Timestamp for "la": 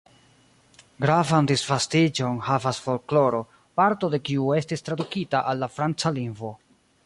5.67-5.71